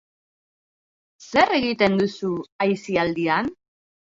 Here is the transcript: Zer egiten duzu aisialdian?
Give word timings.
Zer 1.27 1.53
egiten 1.57 1.99
duzu 2.01 2.33
aisialdian? 2.67 3.57